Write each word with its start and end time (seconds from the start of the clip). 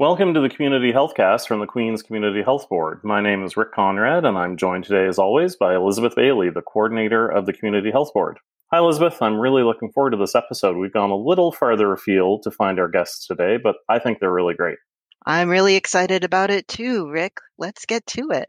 Welcome 0.00 0.32
to 0.32 0.40
the 0.40 0.48
Community 0.48 0.94
Healthcast 0.94 1.46
from 1.46 1.60
the 1.60 1.66
Queen's 1.66 2.02
Community 2.02 2.40
Health 2.42 2.70
Board. 2.70 3.00
My 3.04 3.20
name 3.20 3.44
is 3.44 3.54
Rick 3.54 3.72
Conrad, 3.72 4.24
and 4.24 4.38
I'm 4.38 4.56
joined 4.56 4.84
today, 4.84 5.06
as 5.06 5.18
always, 5.18 5.56
by 5.56 5.74
Elizabeth 5.74 6.16
Bailey, 6.16 6.48
the 6.48 6.62
coordinator 6.62 7.28
of 7.28 7.44
the 7.44 7.52
Community 7.52 7.90
Health 7.90 8.10
Board. 8.14 8.38
Hi, 8.72 8.78
Elizabeth. 8.78 9.20
I'm 9.20 9.38
really 9.38 9.62
looking 9.62 9.92
forward 9.92 10.12
to 10.12 10.16
this 10.16 10.34
episode. 10.34 10.78
We've 10.78 10.90
gone 10.90 11.10
a 11.10 11.16
little 11.16 11.52
farther 11.52 11.92
afield 11.92 12.44
to 12.44 12.50
find 12.50 12.80
our 12.80 12.88
guests 12.88 13.26
today, 13.26 13.58
but 13.62 13.76
I 13.90 13.98
think 13.98 14.20
they're 14.20 14.32
really 14.32 14.54
great. 14.54 14.78
I'm 15.26 15.50
really 15.50 15.76
excited 15.76 16.24
about 16.24 16.50
it 16.50 16.66
too, 16.66 17.10
Rick. 17.10 17.36
Let's 17.58 17.84
get 17.84 18.06
to 18.06 18.30
it. 18.30 18.48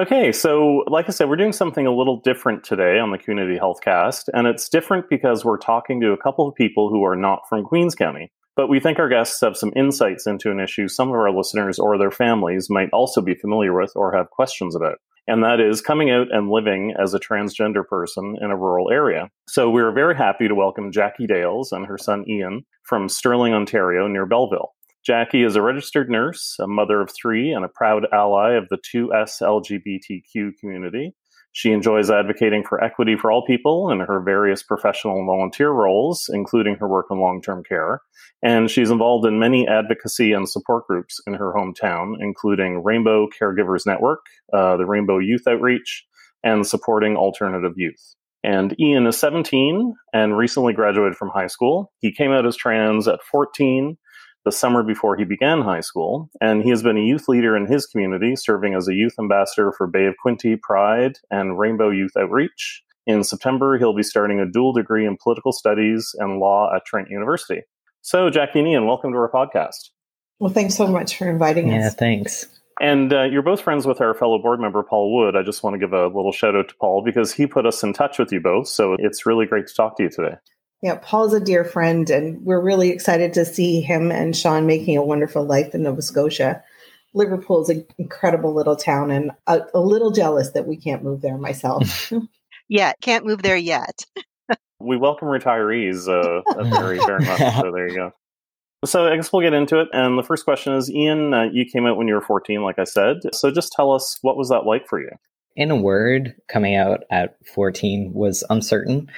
Okay, 0.00 0.32
so 0.32 0.82
like 0.88 1.08
I 1.08 1.12
said, 1.12 1.28
we're 1.28 1.36
doing 1.36 1.52
something 1.52 1.86
a 1.86 1.94
little 1.94 2.20
different 2.22 2.64
today 2.64 2.98
on 2.98 3.12
the 3.12 3.18
Community 3.18 3.56
Health 3.56 3.82
Cast, 3.84 4.30
and 4.34 4.48
it's 4.48 4.68
different 4.68 5.08
because 5.08 5.44
we're 5.44 5.58
talking 5.58 6.00
to 6.00 6.10
a 6.10 6.18
couple 6.20 6.48
of 6.48 6.56
people 6.56 6.88
who 6.88 7.04
are 7.04 7.14
not 7.14 7.42
from 7.48 7.62
Queens 7.62 7.94
County. 7.94 8.32
But 8.58 8.68
we 8.68 8.80
think 8.80 8.98
our 8.98 9.08
guests 9.08 9.40
have 9.40 9.56
some 9.56 9.72
insights 9.76 10.26
into 10.26 10.50
an 10.50 10.58
issue 10.58 10.88
some 10.88 11.10
of 11.10 11.14
our 11.14 11.30
listeners 11.30 11.78
or 11.78 11.96
their 11.96 12.10
families 12.10 12.66
might 12.68 12.90
also 12.92 13.20
be 13.20 13.36
familiar 13.36 13.72
with 13.72 13.92
or 13.94 14.12
have 14.12 14.30
questions 14.30 14.74
about. 14.74 14.96
And 15.28 15.44
that 15.44 15.60
is 15.60 15.80
coming 15.80 16.10
out 16.10 16.26
and 16.32 16.50
living 16.50 16.92
as 17.00 17.14
a 17.14 17.20
transgender 17.20 17.86
person 17.86 18.36
in 18.40 18.50
a 18.50 18.56
rural 18.56 18.90
area. 18.90 19.30
So 19.48 19.70
we're 19.70 19.92
very 19.92 20.16
happy 20.16 20.48
to 20.48 20.56
welcome 20.56 20.90
Jackie 20.90 21.28
Dales 21.28 21.70
and 21.70 21.86
her 21.86 21.96
son 21.96 22.24
Ian 22.28 22.64
from 22.82 23.08
Stirling, 23.08 23.54
Ontario, 23.54 24.08
near 24.08 24.26
Belleville. 24.26 24.70
Jackie 25.06 25.44
is 25.44 25.54
a 25.54 25.62
registered 25.62 26.10
nurse, 26.10 26.56
a 26.58 26.66
mother 26.66 27.00
of 27.00 27.12
three, 27.12 27.52
and 27.52 27.64
a 27.64 27.68
proud 27.68 28.06
ally 28.12 28.54
of 28.54 28.68
the 28.70 28.78
2S 28.92 29.40
LGBTQ 29.40 30.50
community. 30.58 31.14
She 31.52 31.72
enjoys 31.72 32.10
advocating 32.10 32.64
for 32.64 32.82
equity 32.82 33.16
for 33.16 33.32
all 33.32 33.44
people 33.44 33.90
in 33.90 34.00
her 34.00 34.20
various 34.20 34.62
professional 34.62 35.18
and 35.18 35.26
volunteer 35.26 35.70
roles, 35.70 36.30
including 36.32 36.76
her 36.76 36.88
work 36.88 37.06
in 37.10 37.18
long 37.18 37.42
term 37.42 37.62
care. 37.64 38.00
And 38.42 38.70
she's 38.70 38.90
involved 38.90 39.26
in 39.26 39.38
many 39.38 39.66
advocacy 39.66 40.32
and 40.32 40.48
support 40.48 40.86
groups 40.86 41.20
in 41.26 41.34
her 41.34 41.52
hometown, 41.52 42.14
including 42.20 42.84
Rainbow 42.84 43.28
Caregivers 43.28 43.86
Network, 43.86 44.20
uh, 44.52 44.76
the 44.76 44.86
Rainbow 44.86 45.18
Youth 45.18 45.48
Outreach, 45.48 46.04
and 46.44 46.66
supporting 46.66 47.16
alternative 47.16 47.72
youth. 47.76 48.14
And 48.44 48.78
Ian 48.78 49.06
is 49.06 49.18
17 49.18 49.94
and 50.12 50.36
recently 50.36 50.72
graduated 50.72 51.16
from 51.16 51.30
high 51.30 51.48
school. 51.48 51.92
He 51.98 52.12
came 52.12 52.30
out 52.30 52.46
as 52.46 52.56
trans 52.56 53.08
at 53.08 53.22
14 53.30 53.96
the 54.48 54.52
summer 54.52 54.82
before 54.82 55.14
he 55.14 55.24
began 55.24 55.60
high 55.60 55.80
school, 55.80 56.30
and 56.40 56.62
he 56.62 56.70
has 56.70 56.82
been 56.82 56.96
a 56.96 57.04
youth 57.04 57.28
leader 57.28 57.54
in 57.54 57.66
his 57.66 57.84
community, 57.84 58.34
serving 58.34 58.74
as 58.74 58.88
a 58.88 58.94
youth 58.94 59.12
ambassador 59.18 59.72
for 59.76 59.86
Bay 59.86 60.06
of 60.06 60.14
Quinte 60.24 60.58
Pride 60.62 61.18
and 61.30 61.58
Rainbow 61.58 61.90
Youth 61.90 62.12
Outreach. 62.18 62.82
In 63.06 63.24
September, 63.24 63.76
he'll 63.76 63.94
be 63.94 64.02
starting 64.02 64.40
a 64.40 64.50
dual 64.50 64.72
degree 64.72 65.04
in 65.04 65.18
political 65.22 65.52
studies 65.52 66.14
and 66.18 66.38
law 66.38 66.74
at 66.74 66.86
Trent 66.86 67.10
University. 67.10 67.60
So, 68.00 68.30
Jackie 68.30 68.60
and 68.60 68.68
Ian, 68.68 68.86
welcome 68.86 69.12
to 69.12 69.18
our 69.18 69.30
podcast. 69.30 69.90
Well, 70.38 70.50
thanks 70.50 70.74
so 70.74 70.86
much 70.86 71.18
for 71.18 71.28
inviting 71.28 71.68
yeah, 71.68 71.80
us. 71.80 71.82
Yeah, 71.84 71.90
thanks. 71.90 72.46
And 72.80 73.12
uh, 73.12 73.24
you're 73.24 73.42
both 73.42 73.60
friends 73.60 73.86
with 73.86 74.00
our 74.00 74.14
fellow 74.14 74.38
board 74.40 74.60
member, 74.60 74.82
Paul 74.82 75.14
Wood. 75.14 75.36
I 75.36 75.42
just 75.42 75.62
want 75.62 75.74
to 75.74 75.78
give 75.78 75.92
a 75.92 76.06
little 76.06 76.32
shout 76.32 76.56
out 76.56 76.70
to 76.70 76.74
Paul 76.80 77.02
because 77.04 77.34
he 77.34 77.46
put 77.46 77.66
us 77.66 77.82
in 77.82 77.92
touch 77.92 78.18
with 78.18 78.32
you 78.32 78.40
both. 78.40 78.68
So 78.68 78.96
it's 78.98 79.26
really 79.26 79.44
great 79.44 79.66
to 79.66 79.74
talk 79.74 79.98
to 79.98 80.04
you 80.04 80.08
today. 80.08 80.36
Yeah, 80.80 80.98
Paul's 81.02 81.34
a 81.34 81.40
dear 81.40 81.64
friend, 81.64 82.08
and 82.08 82.44
we're 82.44 82.60
really 82.60 82.90
excited 82.90 83.32
to 83.34 83.44
see 83.44 83.80
him 83.80 84.12
and 84.12 84.36
Sean 84.36 84.66
making 84.66 84.96
a 84.96 85.04
wonderful 85.04 85.44
life 85.44 85.74
in 85.74 85.82
Nova 85.82 86.02
Scotia. 86.02 86.62
Liverpool 87.14 87.62
is 87.62 87.68
an 87.68 87.84
incredible 87.98 88.54
little 88.54 88.76
town, 88.76 89.10
and 89.10 89.32
a, 89.48 89.62
a 89.74 89.80
little 89.80 90.12
jealous 90.12 90.50
that 90.50 90.68
we 90.68 90.76
can't 90.76 91.02
move 91.02 91.20
there 91.20 91.36
myself. 91.36 92.12
yeah, 92.68 92.92
can't 93.00 93.26
move 93.26 93.42
there 93.42 93.56
yet. 93.56 94.04
we 94.78 94.96
welcome 94.96 95.26
retirees 95.26 96.06
uh, 96.06 96.42
very, 96.78 96.98
very 96.98 97.24
much. 97.24 97.38
So 97.56 97.72
there 97.72 97.88
you 97.88 97.96
go. 97.96 98.12
So 98.84 99.08
I 99.08 99.16
guess 99.16 99.32
we'll 99.32 99.42
get 99.42 99.54
into 99.54 99.80
it. 99.80 99.88
And 99.92 100.16
the 100.16 100.22
first 100.22 100.44
question 100.44 100.74
is, 100.74 100.88
Ian, 100.88 101.34
uh, 101.34 101.48
you 101.52 101.64
came 101.64 101.86
out 101.86 101.96
when 101.96 102.06
you 102.06 102.14
were 102.14 102.20
14, 102.20 102.62
like 102.62 102.78
I 102.78 102.84
said. 102.84 103.16
So 103.32 103.50
just 103.50 103.72
tell 103.72 103.90
us, 103.92 104.18
what 104.22 104.36
was 104.36 104.50
that 104.50 104.66
like 104.66 104.86
for 104.86 105.00
you? 105.00 105.10
In 105.56 105.72
a 105.72 105.76
word, 105.76 106.36
coming 106.46 106.76
out 106.76 107.00
at 107.10 107.36
14 107.52 108.12
was 108.14 108.44
uncertain 108.48 109.10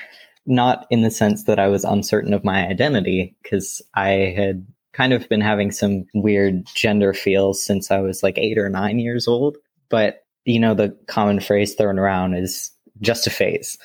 not 0.51 0.87
in 0.91 1.01
the 1.03 1.11
sense 1.11 1.45
that 1.45 1.59
I 1.59 1.69
was 1.69 1.85
uncertain 1.85 2.35
of 2.35 2.45
my 2.45 2.67
identity, 2.67 3.37
because 3.43 3.81
I 3.95 4.35
had 4.37 4.67
kind 4.93 5.13
of 5.13 5.29
been 5.29 5.41
having 5.41 5.71
some 5.71 6.05
weird 6.13 6.67
gender 6.75 7.15
feels 7.15 7.65
since 7.65 7.91
I 7.91 8.01
was 8.01 8.23
like 8.23 8.37
eight 8.37 8.59
or 8.59 8.69
nine 8.69 8.99
years 8.99 9.29
old. 9.29 9.57
But, 9.89 10.25
you 10.45 10.59
know, 10.59 10.75
the 10.75 10.97
common 11.07 11.41
phrase 11.41 11.75
thrown 11.75 11.99
around 11.99 12.35
is 12.35 12.71
just 13.01 13.27
a 13.27 13.31
phase. 13.31 13.79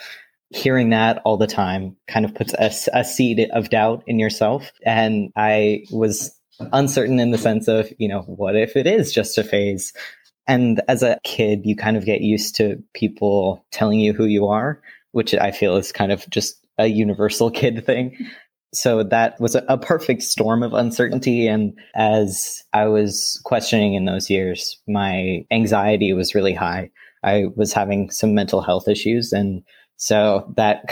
Hearing 0.50 0.90
that 0.90 1.22
all 1.24 1.38
the 1.38 1.48
time 1.48 1.96
kind 2.08 2.26
of 2.26 2.34
puts 2.34 2.54
a, 2.54 2.72
a 3.00 3.04
seed 3.04 3.48
of 3.54 3.70
doubt 3.70 4.04
in 4.08 4.20
yourself. 4.20 4.72
And 4.86 5.32
I 5.36 5.86
was 5.92 6.36
uncertain 6.60 7.20
in 7.20 7.32
the 7.32 7.38
sense 7.38 7.68
of, 7.68 7.92
you 7.98 8.08
know, 8.08 8.22
what 8.22 8.56
if 8.56 8.76
it 8.76 8.88
is 8.88 9.14
just 9.14 9.38
a 9.38 9.44
phase? 9.44 9.94
And 10.48 10.82
as 10.88 11.04
a 11.04 11.20
kid, 11.24 11.66
you 11.66 11.76
kind 11.76 11.98
of 11.98 12.06
get 12.06 12.22
used 12.22 12.56
to 12.58 12.82
people 12.94 13.66
telling 13.72 14.00
you 14.00 14.14
who 14.14 14.26
you 14.26 14.48
are 14.48 14.82
which 15.16 15.34
I 15.34 15.52
feel 15.52 15.78
is 15.78 15.94
kind 15.94 16.12
of 16.12 16.30
just 16.30 16.60
a 16.78 16.88
universal 16.88 17.50
kid 17.62 17.86
thing. 17.86 18.18
So 18.74 19.02
that 19.04 19.40
was 19.40 19.56
a, 19.56 19.64
a, 19.70 19.78
perfect 19.78 20.24
storm 20.24 20.62
of 20.62 20.74
uncertainty. 20.74 21.48
And 21.48 21.80
as 21.96 22.62
I 22.74 22.88
was 22.88 23.40
questioning 23.46 23.94
in 23.94 24.04
those 24.04 24.30
years, 24.30 24.78
my 24.90 25.46
anxiety 25.52 26.12
was 26.12 26.36
really 26.36 26.54
high. 26.54 26.92
I 27.24 27.46
was 27.56 27.72
having 27.72 28.12
some 28.12 28.34
mental 28.34 28.60
health 28.60 28.90
issues. 28.90 29.32
And 29.32 29.64
so 29.96 30.54
that 30.58 30.84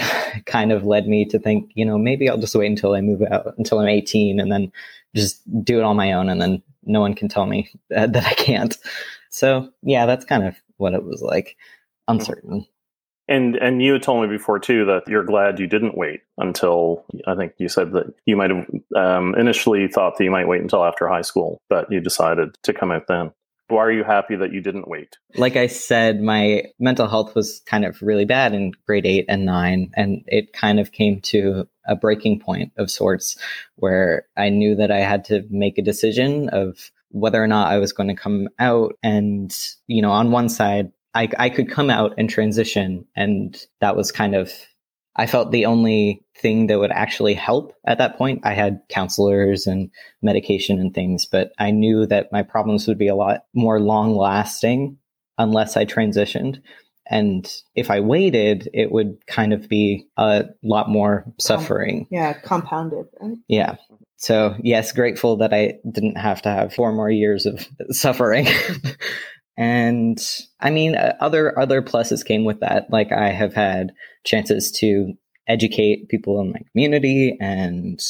kind 0.45 0.71
of 0.71 0.85
led 0.85 1.05
me 1.05 1.25
to 1.25 1.37
think, 1.37 1.71
you 1.75 1.83
know, 1.83 1.97
maybe 1.97 2.29
I'll 2.29 2.37
just 2.37 2.55
wait 2.55 2.67
until 2.67 2.95
I 2.95 3.01
move 3.01 3.23
out, 3.29 3.53
until 3.57 3.79
I'm 3.79 3.89
18, 3.89 4.39
and 4.39 4.49
then 4.49 4.71
just 5.13 5.41
do 5.65 5.79
it 5.79 5.83
on 5.83 5.97
my 5.97 6.13
own. 6.13 6.29
And 6.29 6.41
then 6.41 6.63
no 6.85 7.01
one 7.01 7.13
can 7.13 7.27
tell 7.27 7.45
me 7.45 7.69
that, 7.89 8.13
that 8.13 8.25
I 8.25 8.35
can't. 8.35 8.77
So 9.31 9.69
yeah, 9.81 10.05
that's 10.05 10.23
kind 10.23 10.47
of 10.47 10.55
what 10.77 10.93
it 10.93 11.03
was 11.03 11.21
like 11.21 11.57
uncertain. 12.07 12.65
And 13.27 13.55
and 13.55 13.81
you 13.81 13.93
had 13.93 14.03
told 14.03 14.21
me 14.21 14.35
before 14.35 14.59
too 14.59 14.85
that 14.85 15.07
you're 15.07 15.23
glad 15.23 15.59
you 15.59 15.67
didn't 15.67 15.97
wait 15.97 16.21
until 16.37 17.05
I 17.25 17.35
think 17.35 17.53
you 17.57 17.69
said 17.69 17.93
that 17.93 18.13
you 18.25 18.35
might 18.35 18.51
have 18.51 18.67
um, 18.95 19.35
initially 19.35 19.87
thought 19.87 20.17
that 20.17 20.23
you 20.23 20.31
might 20.31 20.47
wait 20.47 20.61
until 20.61 20.83
after 20.83 21.07
high 21.07 21.21
school, 21.21 21.61
but 21.69 21.91
you 21.91 22.01
decided 22.01 22.57
to 22.63 22.73
come 22.73 22.91
out 22.91 23.07
then. 23.07 23.31
Why 23.69 23.79
are 23.79 23.91
you 23.91 24.03
happy 24.03 24.35
that 24.35 24.51
you 24.51 24.59
didn't 24.61 24.89
wait? 24.89 25.17
Like 25.35 25.55
I 25.55 25.67
said, 25.67 26.21
my 26.21 26.63
mental 26.79 27.07
health 27.07 27.33
was 27.33 27.61
kind 27.65 27.85
of 27.85 28.01
really 28.01 28.25
bad 28.25 28.53
in 28.53 28.73
grade 28.85 29.05
eight 29.05 29.25
and 29.29 29.45
nine, 29.45 29.89
and 29.95 30.21
it 30.27 30.51
kind 30.51 30.79
of 30.81 30.91
came 30.91 31.21
to 31.21 31.67
a 31.87 31.95
breaking 31.95 32.39
point 32.39 32.73
of 32.77 32.91
sorts 32.91 33.37
where 33.75 34.27
I 34.35 34.49
knew 34.49 34.75
that 34.75 34.91
I 34.91 34.99
had 34.99 35.23
to 35.25 35.45
make 35.49 35.77
a 35.77 35.81
decision 35.81 36.49
of 36.49 36.91
whether 37.09 37.41
or 37.41 37.47
not 37.47 37.71
I 37.71 37.77
was 37.77 37.93
going 37.93 38.09
to 38.09 38.21
come 38.21 38.49
out. 38.59 38.95
And, 39.01 39.55
you 39.87 40.01
know, 40.01 40.11
on 40.11 40.31
one 40.31 40.49
side, 40.49 40.91
I, 41.13 41.29
I 41.37 41.49
could 41.49 41.69
come 41.69 41.89
out 41.89 42.13
and 42.17 42.29
transition. 42.29 43.05
And 43.15 43.59
that 43.81 43.95
was 43.95 44.11
kind 44.11 44.35
of, 44.35 44.51
I 45.15 45.27
felt 45.27 45.51
the 45.51 45.65
only 45.65 46.25
thing 46.37 46.67
that 46.67 46.79
would 46.79 46.91
actually 46.91 47.35
help 47.35 47.73
at 47.85 47.99
that 47.99 48.17
point. 48.17 48.41
I 48.43 48.53
had 48.53 48.81
counselors 48.89 49.67
and 49.67 49.91
medication 50.21 50.79
and 50.79 50.93
things, 50.93 51.25
but 51.25 51.51
I 51.59 51.71
knew 51.71 52.05
that 52.07 52.31
my 52.31 52.41
problems 52.41 52.87
would 52.87 52.97
be 52.97 53.07
a 53.07 53.15
lot 53.15 53.45
more 53.53 53.79
long 53.79 54.15
lasting 54.15 54.97
unless 55.37 55.77
I 55.77 55.85
transitioned. 55.85 56.61
And 57.05 57.51
if 57.75 57.91
I 57.91 57.99
waited, 57.99 58.69
it 58.73 58.91
would 58.91 59.25
kind 59.27 59.53
of 59.53 59.67
be 59.67 60.07
a 60.17 60.45
lot 60.63 60.89
more 60.89 61.25
suffering. 61.39 62.07
yeah, 62.09 62.33
compounded. 62.33 63.05
Right? 63.19 63.37
Yeah. 63.47 63.75
So, 64.17 64.55
yes, 64.63 64.93
grateful 64.93 65.37
that 65.37 65.53
I 65.53 65.79
didn't 65.91 66.15
have 66.15 66.41
to 66.43 66.49
have 66.49 66.73
four 66.73 66.93
more 66.93 67.09
years 67.09 67.45
of 67.45 67.67
suffering. 67.89 68.47
And 69.57 70.19
I 70.59 70.69
mean, 70.71 70.95
uh, 70.95 71.15
other 71.19 71.57
other 71.57 71.81
pluses 71.81 72.25
came 72.25 72.43
with 72.43 72.59
that. 72.61 72.87
Like 72.89 73.11
I 73.11 73.29
have 73.29 73.53
had 73.53 73.91
chances 74.23 74.71
to 74.79 75.13
educate 75.47 76.09
people 76.09 76.39
in 76.39 76.51
my 76.51 76.59
community, 76.71 77.37
and 77.39 78.01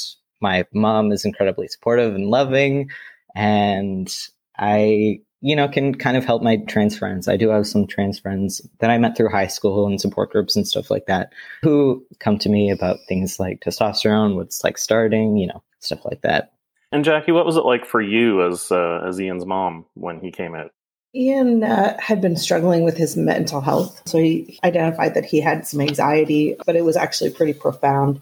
my 0.41 0.65
mom 0.73 1.11
is 1.11 1.25
incredibly 1.25 1.67
supportive 1.67 2.15
and 2.15 2.29
loving, 2.29 2.89
and 3.35 4.13
I 4.57 5.19
you 5.41 5.55
know 5.57 5.67
can 5.67 5.95
kind 5.95 6.15
of 6.15 6.23
help 6.23 6.41
my 6.41 6.57
trans 6.67 6.97
friends. 6.97 7.27
I 7.27 7.35
do 7.35 7.49
have 7.49 7.67
some 7.67 7.87
trans 7.87 8.19
friends 8.19 8.61
that 8.79 8.89
I 8.89 8.97
met 8.97 9.17
through 9.17 9.29
high 9.29 9.47
school 9.47 9.85
and 9.85 9.99
support 9.99 10.31
groups 10.31 10.55
and 10.55 10.65
stuff 10.65 10.89
like 10.89 11.07
that 11.07 11.33
who 11.61 12.05
come 12.19 12.37
to 12.39 12.49
me 12.49 12.71
about 12.71 12.99
things 13.09 13.37
like 13.37 13.59
testosterone, 13.59 14.35
what's 14.35 14.63
like 14.63 14.77
starting, 14.77 15.35
you 15.35 15.47
know, 15.47 15.61
stuff 15.79 16.05
like 16.05 16.21
that. 16.21 16.53
And 16.93 17.03
Jackie, 17.03 17.31
what 17.31 17.45
was 17.45 17.57
it 17.57 17.65
like 17.65 17.85
for 17.85 18.01
you 18.01 18.47
as 18.47 18.71
uh, 18.71 19.03
as 19.05 19.19
Ian's 19.19 19.45
mom 19.45 19.85
when 19.95 20.21
he 20.21 20.31
came 20.31 20.55
out? 20.55 20.71
Ian 21.15 21.63
uh, 21.63 21.95
had 21.99 22.21
been 22.21 22.35
struggling 22.35 22.83
with 22.83 22.97
his 22.97 23.15
mental 23.15 23.61
health. 23.61 24.01
So 24.05 24.17
he 24.17 24.59
identified 24.63 25.13
that 25.13 25.25
he 25.25 25.39
had 25.39 25.67
some 25.67 25.81
anxiety, 25.81 26.55
but 26.65 26.75
it 26.75 26.83
was 26.83 26.97
actually 26.97 27.29
pretty 27.29 27.53
profound. 27.53 28.21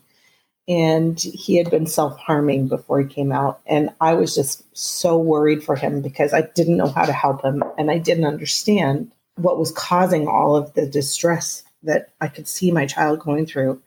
And 0.68 1.20
he 1.20 1.56
had 1.56 1.72
been 1.72 1.88
self 1.88 2.18
harming 2.20 2.68
before 2.68 3.02
he 3.02 3.08
came 3.08 3.32
out. 3.32 3.62
And 3.66 3.90
I 4.02 4.14
was 4.14 4.36
just 4.36 4.64
so 4.78 5.18
worried 5.18 5.64
for 5.64 5.76
him 5.76 6.02
because 6.02 6.34
I 6.34 6.42
didn't 6.42 6.78
know 6.78 6.90
how 6.90 7.06
to 7.06 7.14
help 7.14 7.44
him 7.44 7.64
and 7.78 7.90
I 7.90 7.98
didn't 7.98 8.26
understand 8.26 9.12
what 9.36 9.58
was 9.58 9.72
causing 9.72 10.28
all 10.28 10.56
of 10.56 10.74
the 10.74 10.86
distress 10.86 11.64
that 11.84 12.10
I 12.20 12.28
could 12.28 12.48
see 12.48 12.72
my 12.72 12.86
child 12.86 13.20
going 13.20 13.46
through. 13.46 13.82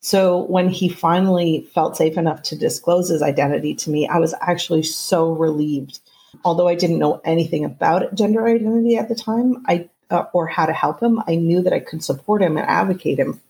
So 0.00 0.42
when 0.44 0.68
he 0.68 0.88
finally 0.88 1.68
felt 1.74 1.96
safe 1.96 2.16
enough 2.16 2.42
to 2.44 2.56
disclose 2.56 3.08
his 3.08 3.22
identity 3.22 3.74
to 3.76 3.90
me, 3.90 4.08
I 4.08 4.18
was 4.18 4.34
actually 4.40 4.82
so 4.82 5.32
relieved 5.32 6.00
Although 6.44 6.68
I 6.68 6.74
didn't 6.74 6.98
know 6.98 7.20
anything 7.24 7.64
about 7.64 8.14
gender 8.14 8.46
identity 8.46 8.96
at 8.96 9.08
the 9.08 9.14
time, 9.14 9.64
I 9.66 9.88
uh, 10.10 10.24
or 10.32 10.46
how 10.46 10.66
to 10.66 10.72
help 10.72 11.02
him, 11.02 11.22
I 11.26 11.34
knew 11.34 11.62
that 11.62 11.72
I 11.72 11.80
could 11.80 12.04
support 12.04 12.42
him 12.42 12.56
and 12.56 12.68
advocate 12.68 13.18
him 13.18 13.40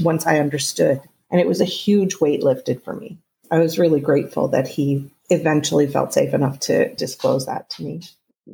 once 0.00 0.26
I 0.26 0.38
understood. 0.38 1.00
And 1.30 1.40
it 1.40 1.46
was 1.46 1.60
a 1.60 1.66
huge 1.66 2.20
weight 2.20 2.42
lifted 2.42 2.82
for 2.82 2.94
me. 2.94 3.18
I 3.50 3.58
was 3.58 3.78
really 3.78 4.00
grateful 4.00 4.48
that 4.48 4.66
he 4.66 5.10
eventually 5.28 5.86
felt 5.86 6.12
safe 6.12 6.34
enough 6.34 6.58
to 6.60 6.92
disclose 6.94 7.46
that 7.46 7.70
to 7.70 7.84
me. 7.84 8.02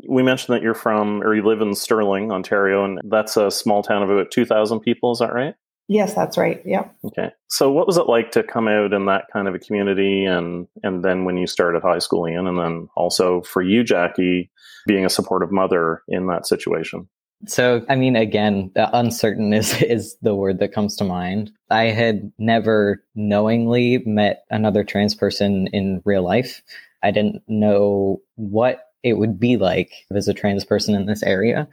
We 0.06 0.22
mentioned 0.22 0.54
that 0.54 0.62
you're 0.62 0.74
from, 0.74 1.22
or 1.22 1.34
you 1.34 1.42
live 1.42 1.62
in 1.62 1.74
Stirling, 1.74 2.30
Ontario, 2.30 2.84
and 2.84 3.00
that's 3.04 3.36
a 3.36 3.50
small 3.50 3.82
town 3.82 4.02
of 4.02 4.10
about 4.10 4.30
2,000 4.30 4.80
people. 4.80 5.12
Is 5.12 5.20
that 5.20 5.32
right? 5.32 5.54
Yes, 5.88 6.14
that's 6.14 6.36
right. 6.36 6.60
Yeah. 6.64 6.88
Okay. 7.04 7.30
So, 7.48 7.70
what 7.70 7.86
was 7.86 7.96
it 7.96 8.08
like 8.08 8.32
to 8.32 8.42
come 8.42 8.66
out 8.66 8.92
in 8.92 9.06
that 9.06 9.26
kind 9.32 9.46
of 9.46 9.54
a 9.54 9.58
community, 9.58 10.24
and 10.24 10.66
and 10.82 11.04
then 11.04 11.24
when 11.24 11.36
you 11.36 11.46
started 11.46 11.82
high 11.82 12.00
school, 12.00 12.28
Ian, 12.28 12.48
and 12.48 12.58
then 12.58 12.88
also 12.96 13.42
for 13.42 13.62
you, 13.62 13.84
Jackie, 13.84 14.50
being 14.86 15.04
a 15.04 15.10
supportive 15.10 15.52
mother 15.52 16.02
in 16.08 16.26
that 16.26 16.46
situation? 16.46 17.08
So, 17.46 17.84
I 17.88 17.96
mean, 17.96 18.16
again, 18.16 18.72
uncertain 18.76 19.52
is, 19.52 19.80
is 19.82 20.16
the 20.22 20.34
word 20.34 20.58
that 20.60 20.72
comes 20.72 20.96
to 20.96 21.04
mind. 21.04 21.52
I 21.70 21.84
had 21.84 22.32
never 22.38 23.04
knowingly 23.14 23.98
met 24.06 24.44
another 24.50 24.84
trans 24.84 25.14
person 25.14 25.68
in 25.68 26.02
real 26.04 26.22
life. 26.22 26.62
I 27.02 27.10
didn't 27.10 27.42
know 27.46 28.22
what 28.36 28.80
it 29.02 29.14
would 29.14 29.38
be 29.38 29.56
like 29.56 29.92
as 30.14 30.26
a 30.26 30.34
trans 30.34 30.64
person 30.64 30.94
in 30.94 31.06
this 31.06 31.22
area. 31.22 31.68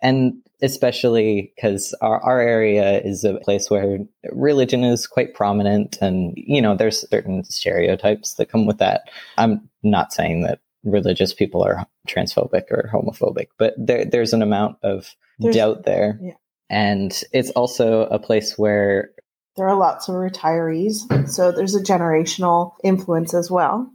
And 0.00 0.34
especially 0.62 1.52
because 1.56 1.94
our, 2.00 2.20
our 2.22 2.40
area 2.40 3.00
is 3.00 3.24
a 3.24 3.38
place 3.40 3.68
where 3.68 3.98
religion 4.30 4.84
is 4.84 5.06
quite 5.06 5.34
prominent 5.34 5.98
and, 6.00 6.32
you 6.36 6.62
know, 6.62 6.76
there's 6.76 7.08
certain 7.10 7.44
stereotypes 7.44 8.34
that 8.34 8.48
come 8.48 8.64
with 8.64 8.78
that. 8.78 9.02
I'm 9.36 9.68
not 9.82 10.12
saying 10.12 10.42
that 10.42 10.60
religious 10.84 11.34
people 11.34 11.62
are 11.62 11.86
transphobic 12.08 12.70
or 12.70 12.90
homophobic, 12.92 13.48
but 13.58 13.74
there, 13.76 14.04
there's 14.04 14.32
an 14.32 14.42
amount 14.42 14.78
of 14.82 15.14
there's, 15.40 15.56
doubt 15.56 15.84
there. 15.84 16.18
Yeah. 16.22 16.34
And 16.70 17.12
it's 17.32 17.50
also 17.50 18.04
a 18.04 18.18
place 18.18 18.56
where 18.56 19.10
there 19.56 19.68
are 19.68 19.76
lots 19.76 20.08
of 20.08 20.14
retirees. 20.14 21.28
So 21.28 21.52
there's 21.52 21.74
a 21.74 21.82
generational 21.82 22.72
influence 22.82 23.34
as 23.34 23.50
well. 23.50 23.90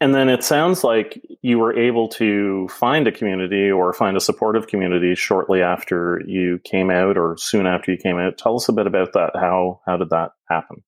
And 0.00 0.14
then 0.14 0.30
it 0.30 0.42
sounds 0.42 0.82
like 0.82 1.20
you 1.42 1.58
were 1.58 1.78
able 1.78 2.08
to 2.08 2.68
find 2.68 3.06
a 3.06 3.12
community 3.12 3.70
or 3.70 3.92
find 3.92 4.16
a 4.16 4.20
supportive 4.20 4.66
community 4.66 5.14
shortly 5.14 5.60
after 5.60 6.22
you 6.26 6.58
came 6.64 6.90
out 6.90 7.18
or 7.18 7.36
soon 7.36 7.66
after 7.66 7.92
you 7.92 7.98
came 7.98 8.18
out. 8.18 8.38
Tell 8.38 8.56
us 8.56 8.68
a 8.68 8.72
bit 8.72 8.86
about 8.86 9.12
that. 9.12 9.32
How 9.34 9.80
how 9.86 9.98
did 9.98 10.10
that 10.10 10.32
happen? 10.48 10.82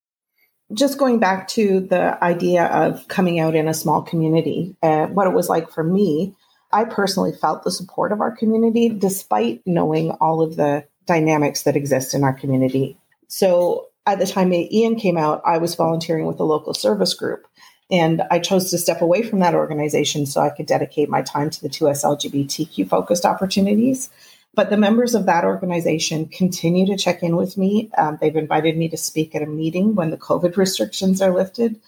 just 0.74 0.98
going 0.98 1.18
back 1.18 1.48
to 1.48 1.80
the 1.80 2.22
idea 2.22 2.66
of 2.66 3.06
coming 3.08 3.40
out 3.40 3.54
in 3.54 3.68
a 3.68 3.74
small 3.74 4.02
community, 4.02 4.74
uh, 4.82 5.06
what 5.06 5.26
it 5.26 5.34
was 5.34 5.48
like 5.48 5.70
for 5.70 5.84
me, 5.84 6.34
I 6.72 6.84
personally 6.84 7.32
felt 7.32 7.62
the 7.62 7.70
support 7.70 8.12
of 8.12 8.20
our 8.20 8.34
community 8.34 8.88
despite 8.88 9.62
knowing 9.66 10.12
all 10.12 10.40
of 10.40 10.56
the 10.56 10.84
dynamics 11.06 11.64
that 11.64 11.76
exist 11.76 12.14
in 12.14 12.24
our 12.24 12.32
community. 12.32 12.96
So 13.28 13.88
at 14.06 14.18
the 14.18 14.26
time 14.26 14.52
Ian 14.52 14.96
came 14.96 15.18
out, 15.18 15.42
I 15.44 15.58
was 15.58 15.74
volunteering 15.74 16.26
with 16.26 16.40
a 16.40 16.44
local 16.44 16.74
service 16.74 17.14
group. 17.14 17.46
And 17.92 18.22
I 18.30 18.38
chose 18.38 18.70
to 18.70 18.78
step 18.78 19.02
away 19.02 19.22
from 19.22 19.40
that 19.40 19.54
organization 19.54 20.24
so 20.24 20.40
I 20.40 20.48
could 20.48 20.64
dedicate 20.64 21.10
my 21.10 21.20
time 21.20 21.50
to 21.50 21.60
the 21.60 21.68
2S 21.68 22.04
LGBTQ 22.04 22.88
focused 22.88 23.26
opportunities. 23.26 24.08
But 24.54 24.70
the 24.70 24.78
members 24.78 25.14
of 25.14 25.26
that 25.26 25.44
organization 25.44 26.26
continue 26.26 26.86
to 26.86 26.96
check 26.96 27.22
in 27.22 27.36
with 27.36 27.58
me. 27.58 27.90
Um, 27.96 28.18
they've 28.20 28.34
invited 28.34 28.78
me 28.78 28.88
to 28.88 28.96
speak 28.96 29.34
at 29.34 29.42
a 29.42 29.46
meeting 29.46 29.94
when 29.94 30.10
the 30.10 30.16
COVID 30.16 30.56
restrictions 30.56 31.20
are 31.20 31.34
lifted. 31.34 31.80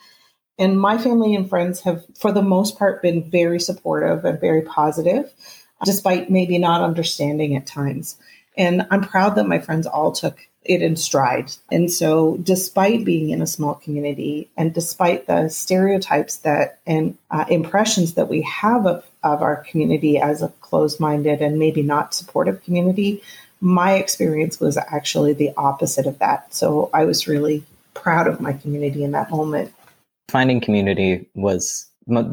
And 0.58 0.78
my 0.78 0.98
family 0.98 1.34
and 1.34 1.48
friends 1.48 1.80
have, 1.80 2.04
for 2.16 2.32
the 2.32 2.42
most 2.42 2.78
part, 2.78 3.02
been 3.02 3.28
very 3.28 3.58
supportive 3.58 4.26
and 4.26 4.38
very 4.38 4.62
positive, 4.62 5.32
despite 5.84 6.30
maybe 6.30 6.58
not 6.58 6.82
understanding 6.82 7.56
at 7.56 7.66
times. 7.66 8.16
And 8.56 8.86
I'm 8.90 9.02
proud 9.02 9.34
that 9.36 9.48
my 9.48 9.58
friends 9.58 9.86
all 9.86 10.12
took 10.12 10.46
it 10.64 10.82
in 10.82 10.96
stride. 10.96 11.52
And 11.70 11.92
so, 11.92 12.38
despite 12.38 13.04
being 13.04 13.30
in 13.30 13.42
a 13.42 13.46
small 13.46 13.74
community 13.74 14.50
and 14.56 14.72
despite 14.72 15.26
the 15.26 15.48
stereotypes 15.48 16.38
that 16.38 16.78
and 16.86 17.18
uh, 17.30 17.44
impressions 17.48 18.14
that 18.14 18.28
we 18.28 18.42
have 18.42 18.86
of, 18.86 19.04
of 19.22 19.42
our 19.42 19.56
community 19.64 20.18
as 20.18 20.42
a 20.42 20.48
closed 20.60 21.00
minded 21.00 21.42
and 21.42 21.58
maybe 21.58 21.82
not 21.82 22.14
supportive 22.14 22.62
community, 22.64 23.22
my 23.60 23.94
experience 23.94 24.58
was 24.58 24.76
actually 24.76 25.34
the 25.34 25.52
opposite 25.56 26.06
of 26.06 26.18
that. 26.20 26.54
So, 26.54 26.90
I 26.94 27.04
was 27.04 27.28
really 27.28 27.64
proud 27.92 28.26
of 28.26 28.40
my 28.40 28.54
community 28.54 29.04
in 29.04 29.12
that 29.12 29.30
moment. 29.30 29.72
Finding 30.30 30.60
community 30.60 31.28
was 31.34 31.86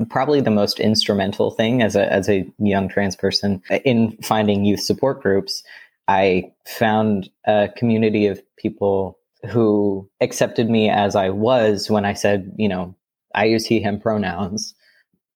probably 0.09 0.41
the 0.41 0.51
most 0.51 0.79
instrumental 0.79 1.51
thing 1.51 1.81
as 1.81 1.95
a 1.95 2.11
as 2.11 2.27
a 2.29 2.45
young 2.59 2.89
trans 2.89 3.15
person 3.15 3.61
in 3.85 4.17
finding 4.17 4.65
youth 4.65 4.81
support 4.81 5.21
groups 5.21 5.63
I 6.11 6.51
found 6.67 7.29
a 7.45 7.69
community 7.77 8.27
of 8.27 8.41
people 8.57 9.17
who 9.49 10.09
accepted 10.19 10.69
me 10.69 10.89
as 10.89 11.15
I 11.15 11.29
was 11.29 11.89
when 11.89 12.03
I 12.03 12.13
said, 12.13 12.51
you 12.57 12.67
know, 12.67 12.93
I 13.33 13.45
use 13.45 13.65
he, 13.65 13.79
him 13.79 13.97
pronouns. 13.97 14.75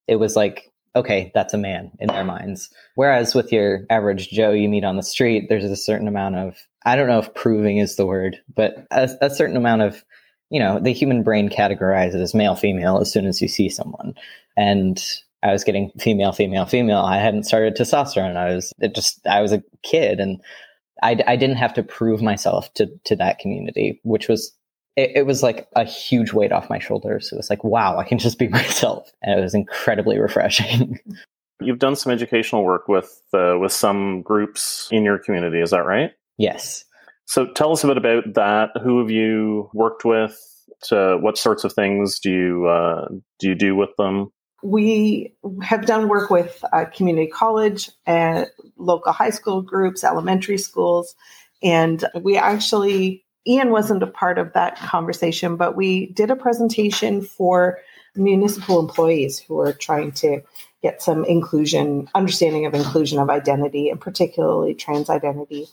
It 0.06 0.16
was 0.16 0.36
like, 0.36 0.70
okay, 0.94 1.30
that's 1.34 1.54
a 1.54 1.58
man 1.58 1.92
in 1.98 2.08
their 2.08 2.24
minds. 2.24 2.68
Whereas 2.94 3.34
with 3.34 3.52
your 3.52 3.86
average 3.88 4.28
Joe 4.28 4.50
you 4.50 4.68
meet 4.68 4.84
on 4.84 4.96
the 4.96 5.02
street, 5.02 5.46
there's 5.48 5.64
a 5.64 5.76
certain 5.76 6.08
amount 6.08 6.36
of, 6.36 6.56
I 6.84 6.94
don't 6.94 7.08
know 7.08 7.20
if 7.20 7.32
proving 7.32 7.78
is 7.78 7.96
the 7.96 8.06
word, 8.06 8.38
but 8.54 8.86
a, 8.90 9.08
a 9.22 9.30
certain 9.30 9.56
amount 9.56 9.80
of, 9.80 10.04
you 10.50 10.60
know, 10.60 10.78
the 10.78 10.92
human 10.92 11.22
brain 11.22 11.48
categorizes 11.48 12.20
as 12.20 12.34
male, 12.34 12.54
female 12.54 12.98
as 12.98 13.10
soon 13.10 13.26
as 13.26 13.40
you 13.40 13.48
see 13.48 13.70
someone. 13.70 14.14
And 14.58 15.02
I 15.42 15.52
was 15.52 15.64
getting 15.64 15.90
female, 15.98 16.32
female, 16.32 16.66
female. 16.66 16.98
I 16.98 17.18
hadn't 17.18 17.44
started 17.44 17.76
testosterone. 17.76 18.36
I 18.36 18.54
was 18.54 18.72
it 18.80 18.94
just 18.94 19.26
I 19.26 19.40
was 19.40 19.52
a 19.52 19.62
kid, 19.82 20.18
and 20.18 20.40
I, 21.02 21.22
I 21.26 21.36
didn't 21.36 21.56
have 21.56 21.74
to 21.74 21.82
prove 21.82 22.22
myself 22.22 22.72
to 22.74 22.88
to 23.04 23.16
that 23.16 23.38
community, 23.38 24.00
which 24.02 24.28
was 24.28 24.52
it, 24.96 25.12
it, 25.14 25.26
was 25.26 25.42
like 25.42 25.68
a 25.76 25.84
huge 25.84 26.32
weight 26.32 26.52
off 26.52 26.70
my 26.70 26.78
shoulders. 26.78 27.30
It 27.30 27.36
was 27.36 27.50
like, 27.50 27.62
wow, 27.62 27.98
I 27.98 28.04
can 28.04 28.18
just 28.18 28.38
be 28.38 28.48
myself, 28.48 29.10
and 29.22 29.38
it 29.38 29.42
was 29.42 29.54
incredibly 29.54 30.18
refreshing. 30.18 30.98
You've 31.60 31.78
done 31.78 31.96
some 31.96 32.12
educational 32.12 32.64
work 32.64 32.88
with 32.88 33.20
uh, 33.32 33.56
with 33.58 33.72
some 33.72 34.22
groups 34.22 34.88
in 34.90 35.04
your 35.04 35.18
community, 35.18 35.60
is 35.60 35.70
that 35.70 35.86
right? 35.86 36.12
Yes. 36.38 36.84
So 37.26 37.46
tell 37.52 37.72
us 37.72 37.82
a 37.82 37.88
bit 37.88 37.96
about 37.96 38.34
that. 38.34 38.70
Who 38.82 39.00
have 39.00 39.10
you 39.10 39.70
worked 39.74 40.04
with? 40.04 40.38
To, 40.88 41.16
what 41.18 41.38
sorts 41.38 41.64
of 41.64 41.72
things 41.72 42.20
do 42.20 42.30
you 42.30 42.66
uh, 42.66 43.08
do 43.38 43.48
you 43.48 43.54
do 43.54 43.74
with 43.74 43.90
them? 43.96 44.30
We 44.62 45.34
have 45.62 45.86
done 45.86 46.08
work 46.08 46.30
with 46.30 46.64
uh, 46.72 46.86
community 46.86 47.30
college 47.30 47.90
and 48.06 48.46
local 48.76 49.12
high 49.12 49.30
school 49.30 49.62
groups, 49.62 50.02
elementary 50.02 50.58
schools, 50.58 51.14
and 51.62 52.04
we 52.22 52.36
actually 52.36 53.24
Ian 53.46 53.70
wasn't 53.70 54.02
a 54.02 54.08
part 54.08 54.38
of 54.38 54.52
that 54.54 54.76
conversation, 54.76 55.56
but 55.56 55.76
we 55.76 56.06
did 56.06 56.30
a 56.30 56.36
presentation 56.36 57.22
for 57.22 57.78
municipal 58.16 58.80
employees 58.80 59.38
who 59.38 59.60
are 59.60 59.72
trying 59.72 60.10
to 60.10 60.40
get 60.82 61.00
some 61.00 61.24
inclusion, 61.24 62.08
understanding 62.14 62.66
of 62.66 62.74
inclusion 62.74 63.18
of 63.18 63.30
identity, 63.30 63.88
and 63.88 64.00
particularly 64.00 64.74
trans 64.74 65.08
identity. 65.08 65.66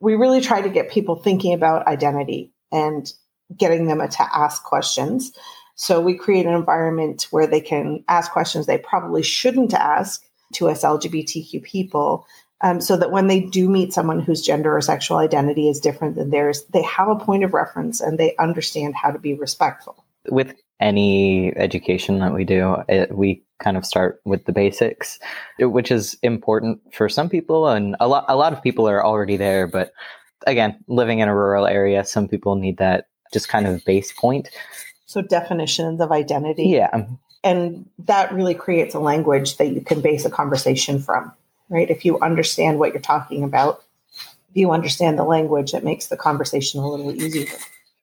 We 0.00 0.14
really 0.14 0.40
try 0.40 0.60
to 0.60 0.68
get 0.68 0.90
people 0.90 1.16
thinking 1.16 1.54
about 1.54 1.86
identity 1.88 2.52
and 2.70 3.12
getting 3.56 3.86
them 3.86 3.98
to 3.98 4.36
ask 4.36 4.62
questions 4.62 5.32
so 5.74 6.00
we 6.00 6.16
create 6.16 6.46
an 6.46 6.54
environment 6.54 7.26
where 7.30 7.46
they 7.46 7.60
can 7.60 8.04
ask 8.08 8.30
questions 8.32 8.66
they 8.66 8.78
probably 8.78 9.22
shouldn't 9.22 9.74
ask 9.74 10.24
to 10.54 10.68
us 10.68 10.84
LGBTQ 10.84 11.62
people. 11.62 12.26
Um, 12.60 12.80
so 12.80 12.96
that 12.96 13.10
when 13.10 13.26
they 13.26 13.40
do 13.40 13.68
meet 13.68 13.92
someone 13.92 14.20
whose 14.20 14.40
gender 14.40 14.74
or 14.74 14.80
sexual 14.80 15.18
identity 15.18 15.68
is 15.68 15.80
different 15.80 16.14
than 16.14 16.30
theirs, 16.30 16.64
they 16.72 16.82
have 16.82 17.08
a 17.08 17.16
point 17.16 17.44
of 17.44 17.52
reference 17.52 18.00
and 18.00 18.16
they 18.16 18.34
understand 18.36 18.94
how 18.94 19.10
to 19.10 19.18
be 19.18 19.34
respectful. 19.34 20.02
With 20.30 20.54
any 20.80 21.54
education 21.56 22.20
that 22.20 22.32
we 22.32 22.44
do, 22.44 22.76
it, 22.88 23.14
we 23.14 23.42
kind 23.58 23.76
of 23.76 23.84
start 23.84 24.20
with 24.24 24.46
the 24.46 24.52
basics, 24.52 25.18
which 25.58 25.90
is 25.90 26.16
important 26.22 26.80
for 26.94 27.08
some 27.08 27.28
people, 27.28 27.68
and 27.68 27.96
a 28.00 28.08
lot 28.08 28.24
a 28.28 28.36
lot 28.36 28.52
of 28.52 28.62
people 28.62 28.88
are 28.88 29.04
already 29.04 29.36
there. 29.36 29.66
But 29.66 29.92
again, 30.46 30.82
living 30.88 31.18
in 31.18 31.28
a 31.28 31.34
rural 31.34 31.66
area, 31.66 32.04
some 32.04 32.28
people 32.28 32.54
need 32.54 32.78
that 32.78 33.08
just 33.32 33.48
kind 33.48 33.66
of 33.66 33.84
base 33.84 34.12
point. 34.12 34.48
So 35.14 35.22
definitions 35.22 36.00
of 36.00 36.10
identity. 36.10 36.64
Yeah. 36.64 37.06
And 37.44 37.88
that 38.00 38.34
really 38.34 38.54
creates 38.56 38.96
a 38.96 38.98
language 38.98 39.58
that 39.58 39.68
you 39.68 39.80
can 39.80 40.00
base 40.00 40.24
a 40.24 40.30
conversation 40.30 40.98
from, 40.98 41.32
right? 41.68 41.88
If 41.88 42.04
you 42.04 42.18
understand 42.18 42.80
what 42.80 42.92
you're 42.92 43.00
talking 43.00 43.44
about, 43.44 43.84
if 44.50 44.56
you 44.56 44.72
understand 44.72 45.16
the 45.16 45.22
language, 45.22 45.72
it 45.72 45.84
makes 45.84 46.08
the 46.08 46.16
conversation 46.16 46.80
a 46.80 46.88
little 46.88 47.14
easier. 47.14 47.46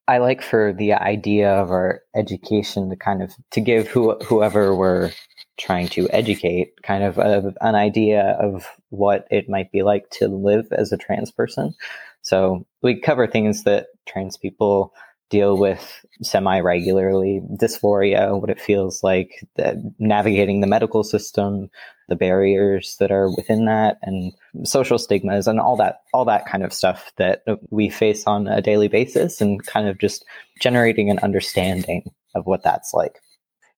I 0.07 0.19
like 0.19 0.41
for 0.41 0.71
the 0.71 0.93
idea 0.93 1.51
of 1.51 1.69
our 1.69 2.01
education 2.15 2.89
to 2.91 2.95
kind 2.95 3.21
of 3.21 3.33
to 3.51 3.59
give 3.59 3.89
who, 3.89 4.15
whoever 4.19 4.73
we're 4.73 5.11
trying 5.57 5.89
to 5.89 6.07
educate 6.11 6.81
kind 6.81 7.03
of 7.03 7.17
a, 7.17 7.53
an 7.59 7.75
idea 7.75 8.37
of 8.39 8.65
what 8.87 9.27
it 9.29 9.49
might 9.49 9.69
be 9.73 9.83
like 9.83 10.09
to 10.11 10.29
live 10.29 10.71
as 10.71 10.93
a 10.93 10.97
trans 10.97 11.29
person. 11.29 11.75
So 12.21 12.65
we 12.81 13.01
cover 13.01 13.27
things 13.27 13.65
that 13.65 13.87
trans 14.07 14.37
people 14.37 14.93
deal 15.31 15.57
with 15.57 16.05
semi 16.21 16.59
regularly 16.59 17.41
dysphoria, 17.53 18.39
what 18.39 18.51
it 18.51 18.61
feels 18.61 19.01
like, 19.01 19.43
the, 19.55 19.93
navigating 19.97 20.61
the 20.61 20.67
medical 20.67 21.03
system, 21.03 21.71
the 22.09 22.15
barriers 22.15 22.97
that 22.99 23.11
are 23.11 23.33
within 23.35 23.65
that, 23.65 23.97
and 24.03 24.33
social 24.63 24.99
stigmas, 24.99 25.47
and 25.47 25.59
all 25.59 25.75
that, 25.77 26.01
all 26.13 26.25
that 26.25 26.45
kind 26.45 26.63
of 26.63 26.73
stuff 26.73 27.11
that 27.17 27.43
we 27.71 27.89
face 27.89 28.27
on 28.27 28.47
a 28.47 28.61
daily 28.61 28.87
basis, 28.87 29.41
and 29.41 29.65
kind 29.65 29.87
of 29.87 29.97
just 29.97 30.23
generating 30.59 31.09
an 31.09 31.17
understanding 31.19 32.03
of 32.35 32.45
what 32.45 32.61
that's 32.63 32.93
like. 32.93 33.19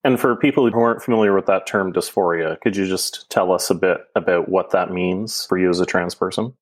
And 0.03 0.19
for 0.19 0.35
people 0.35 0.69
who 0.69 0.79
aren't 0.79 1.01
familiar 1.01 1.33
with 1.33 1.45
that 1.45 1.65
term 1.65 1.93
dysphoria, 1.93 2.59
could 2.59 2.75
you 2.75 2.85
just 2.85 3.29
tell 3.29 3.53
us 3.53 3.69
a 3.69 3.75
bit 3.75 3.99
about 4.15 4.49
what 4.49 4.71
that 4.71 4.91
means 4.91 5.45
for 5.45 5.57
you 5.57 5.69
as 5.69 5.79
a 5.79 5.85
trans 5.85 6.13
person? 6.13 6.53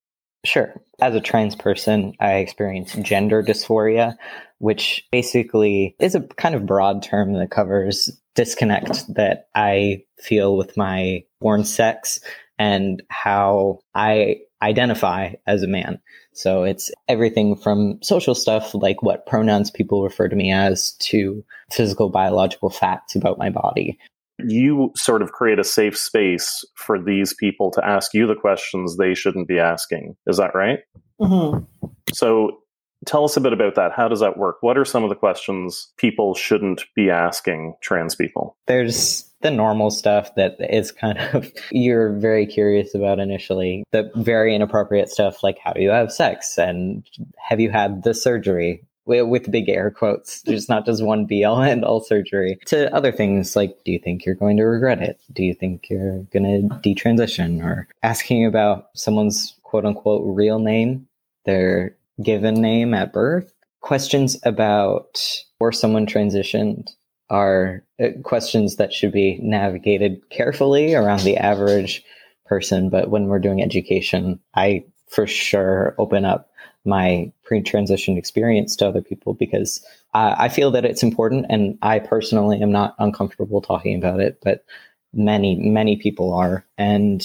Sure. 0.44 0.74
As 1.00 1.14
a 1.14 1.20
trans 1.20 1.54
person, 1.54 2.14
I 2.20 2.34
experience 2.34 2.94
gender 2.94 3.42
dysphoria, 3.42 4.16
which 4.58 5.06
basically 5.12 5.94
is 6.00 6.14
a 6.14 6.22
kind 6.22 6.54
of 6.54 6.66
broad 6.66 7.02
term 7.02 7.34
that 7.34 7.50
covers 7.50 8.10
disconnect 8.34 9.14
that 9.14 9.48
I 9.54 10.04
feel 10.18 10.56
with 10.56 10.76
my 10.76 11.24
born 11.40 11.64
sex 11.64 12.18
and 12.58 13.02
how 13.08 13.80
I 13.94 14.38
identify 14.62 15.34
as 15.46 15.62
a 15.62 15.68
man. 15.68 16.00
So 16.32 16.62
it's 16.62 16.90
everything 17.08 17.56
from 17.56 18.00
social 18.02 18.34
stuff 18.34 18.74
like 18.74 19.02
what 19.02 19.26
pronouns 19.26 19.70
people 19.70 20.02
refer 20.02 20.28
to 20.28 20.36
me 20.36 20.52
as 20.52 20.92
to 21.00 21.44
physical 21.70 22.08
biological 22.08 22.70
facts 22.70 23.14
about 23.14 23.38
my 23.38 23.50
body. 23.50 23.98
You 24.38 24.92
sort 24.96 25.22
of 25.22 25.32
create 25.32 25.58
a 25.58 25.64
safe 25.64 25.96
space 25.96 26.64
for 26.74 27.00
these 27.00 27.34
people 27.34 27.70
to 27.72 27.86
ask 27.86 28.14
you 28.14 28.26
the 28.26 28.34
questions 28.34 28.96
they 28.96 29.14
shouldn't 29.14 29.48
be 29.48 29.58
asking. 29.58 30.16
Is 30.26 30.36
that 30.38 30.54
right? 30.54 30.80
Mm-hmm. 31.20 31.64
So 32.12 32.58
tell 33.06 33.24
us 33.24 33.36
a 33.36 33.40
bit 33.40 33.52
about 33.52 33.74
that. 33.74 33.92
How 33.92 34.08
does 34.08 34.20
that 34.20 34.36
work? 34.36 34.56
What 34.60 34.78
are 34.78 34.84
some 34.84 35.04
of 35.04 35.10
the 35.10 35.16
questions 35.16 35.92
people 35.96 36.34
shouldn't 36.34 36.84
be 36.94 37.10
asking 37.10 37.74
trans 37.82 38.14
people? 38.14 38.56
There's 38.66 39.28
the 39.42 39.50
normal 39.50 39.90
stuff 39.90 40.34
that 40.36 40.56
is 40.60 40.92
kind 40.92 41.18
of 41.18 41.50
you're 41.70 42.12
very 42.12 42.46
curious 42.46 42.94
about 42.94 43.18
initially. 43.18 43.84
The 43.92 44.10
very 44.16 44.54
inappropriate 44.54 45.10
stuff 45.10 45.42
like 45.42 45.58
how 45.62 45.72
do 45.72 45.82
you 45.82 45.90
have 45.90 46.12
sex 46.12 46.58
and 46.58 47.04
have 47.38 47.60
you 47.60 47.70
had 47.70 48.02
the 48.04 48.14
surgery? 48.14 48.84
With 49.04 49.50
big 49.50 49.68
air 49.68 49.90
quotes, 49.90 50.42
there's 50.46 50.68
not 50.68 50.86
just 50.86 51.02
one 51.02 51.24
be 51.24 51.44
all 51.44 51.60
end 51.62 51.84
all 51.84 52.00
surgery. 52.00 52.58
To 52.66 52.94
other 52.94 53.12
things 53.12 53.56
like, 53.56 53.76
do 53.84 53.92
you 53.92 53.98
think 53.98 54.24
you're 54.24 54.34
going 54.34 54.56
to 54.58 54.64
regret 54.64 55.02
it? 55.02 55.20
Do 55.32 55.42
you 55.42 55.54
think 55.54 55.88
you're 55.90 56.20
going 56.32 56.44
to 56.44 56.74
detransition? 56.76 57.62
Or 57.62 57.88
asking 58.02 58.46
about 58.46 58.88
someone's 58.94 59.54
quote 59.62 59.84
unquote 59.84 60.22
real 60.24 60.58
name, 60.58 61.06
their 61.44 61.96
given 62.22 62.54
name 62.60 62.94
at 62.94 63.12
birth. 63.12 63.52
Questions 63.80 64.38
about 64.44 65.20
or 65.58 65.72
someone 65.72 66.06
transitioned 66.06 66.90
are 67.30 67.82
uh, 68.00 68.08
questions 68.22 68.76
that 68.76 68.92
should 68.92 69.10
be 69.10 69.38
navigated 69.42 70.20
carefully 70.30 70.94
around 70.94 71.20
the 71.20 71.36
average 71.36 72.04
person. 72.46 72.90
But 72.90 73.08
when 73.08 73.26
we're 73.26 73.38
doing 73.38 73.62
education, 73.62 74.38
I 74.54 74.84
for 75.08 75.26
sure 75.26 75.94
open 75.98 76.24
up 76.24 76.50
my 76.84 77.32
pre-transition 77.52 78.16
experience 78.16 78.74
to 78.74 78.88
other 78.88 79.02
people 79.02 79.34
because 79.34 79.84
uh, 80.14 80.34
I 80.38 80.48
feel 80.48 80.70
that 80.70 80.86
it's 80.86 81.02
important, 81.02 81.44
and 81.50 81.76
I 81.82 81.98
personally 81.98 82.62
am 82.62 82.72
not 82.72 82.94
uncomfortable 82.98 83.60
talking 83.60 83.94
about 83.94 84.20
it, 84.20 84.38
but 84.42 84.64
many 85.12 85.56
many 85.56 85.98
people 85.98 86.32
are, 86.32 86.64
and 86.78 87.22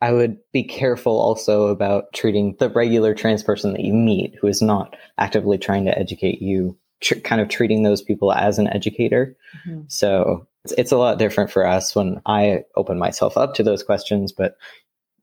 I 0.00 0.12
would 0.12 0.38
be 0.54 0.62
careful 0.62 1.20
also 1.20 1.66
about 1.66 2.10
treating 2.14 2.56
the 2.58 2.70
regular 2.70 3.12
trans 3.12 3.42
person 3.42 3.74
that 3.74 3.84
you 3.84 3.92
meet 3.92 4.34
who 4.40 4.46
is 4.46 4.62
not 4.62 4.96
actively 5.18 5.58
trying 5.58 5.84
to 5.84 5.98
educate 5.98 6.40
you 6.40 6.78
tr- 7.02 7.16
kind 7.16 7.42
of 7.42 7.50
treating 7.50 7.82
those 7.82 8.00
people 8.00 8.32
as 8.32 8.58
an 8.58 8.68
educator. 8.68 9.36
Mm-hmm. 9.68 9.82
So 9.88 10.46
it's, 10.64 10.72
it's 10.78 10.92
a 10.92 10.96
lot 10.96 11.18
different 11.18 11.50
for 11.50 11.66
us 11.66 11.94
when 11.94 12.22
I 12.24 12.64
open 12.76 12.98
myself 12.98 13.36
up 13.36 13.52
to 13.56 13.62
those 13.62 13.82
questions, 13.82 14.32
but 14.32 14.56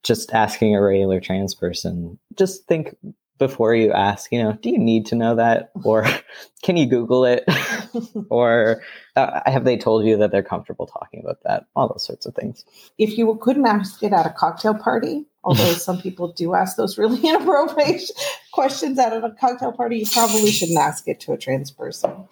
just 0.04 0.32
asking 0.32 0.76
a 0.76 0.82
regular 0.84 1.20
trans 1.20 1.56
person, 1.56 2.20
just 2.38 2.68
think 2.68 2.96
before 3.38 3.76
you 3.76 3.92
ask, 3.92 4.32
you 4.32 4.42
know, 4.42 4.54
do 4.54 4.70
you 4.70 4.78
need 4.78 5.06
to 5.08 5.16
know 5.16 5.36
that? 5.36 5.72
Or 5.84 6.06
can 6.64 6.78
you 6.78 6.86
Google 6.86 7.26
it? 7.26 7.44
or 8.30 8.82
uh, 9.16 9.42
have 9.46 9.66
they 9.66 9.78
told 9.78 10.06
you 10.06 10.18
that 10.18 10.32
they're 10.32 10.44
comfortable 10.44 10.88
talking 10.88 11.22
about 11.24 11.44
that? 11.44 11.66
All 11.76 11.88
those 11.88 12.06
sorts 12.06 12.26
of 12.26 12.36
things. 12.36 12.64
If 12.98 13.18
you 13.18 13.38
couldn't 13.42 13.66
ask 13.66 14.02
it 14.04 14.14
at 14.14 14.26
a 14.26 14.30
cocktail 14.32 14.76
party, 14.76 15.26
although 15.44 15.74
some 15.74 16.02
people 16.02 16.32
do 16.32 16.54
ask 16.54 16.78
those 16.78 16.98
really 16.98 17.20
inappropriate 17.28 18.04
questions 18.52 19.00
at 19.00 19.14
a 19.14 19.36
cocktail 19.40 19.74
party, 19.74 20.00
you 20.00 20.06
probably 20.06 20.52
shouldn't 20.52 20.80
ask 20.80 21.08
it 21.08 21.20
to 21.22 21.34
a 21.34 21.38
trans 21.38 21.72
person. 21.72 22.28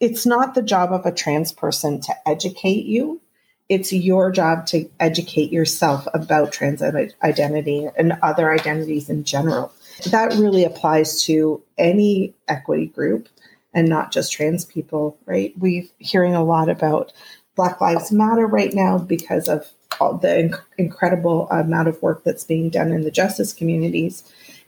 It's 0.00 0.26
not 0.26 0.54
the 0.54 0.62
job 0.62 0.92
of 0.92 1.06
a 1.06 1.12
trans 1.12 1.52
person 1.52 2.00
to 2.02 2.14
educate 2.26 2.84
you. 2.84 3.20
It's 3.68 3.92
your 3.92 4.30
job 4.30 4.66
to 4.66 4.88
educate 5.00 5.50
yourself 5.50 6.06
about 6.12 6.52
trans 6.52 6.82
identity 6.82 7.88
and 7.96 8.18
other 8.22 8.52
identities 8.52 9.08
in 9.08 9.24
general. 9.24 9.72
That 10.10 10.34
really 10.34 10.64
applies 10.64 11.22
to 11.24 11.62
any 11.78 12.34
equity 12.46 12.86
group 12.86 13.28
and 13.72 13.88
not 13.88 14.12
just 14.12 14.32
trans 14.32 14.64
people, 14.64 15.16
right? 15.26 15.52
We're 15.58 15.84
hearing 15.98 16.34
a 16.34 16.44
lot 16.44 16.68
about 16.68 17.12
Black 17.56 17.80
Lives 17.80 18.12
Matter 18.12 18.46
right 18.46 18.72
now 18.72 18.98
because 18.98 19.48
of 19.48 19.72
all 20.00 20.18
the 20.18 20.28
inc- 20.28 20.62
incredible 20.78 21.48
amount 21.50 21.88
of 21.88 22.00
work 22.02 22.24
that's 22.24 22.44
being 22.44 22.68
done 22.70 22.92
in 22.92 23.02
the 23.02 23.10
justice 23.10 23.52
communities. 23.52 24.24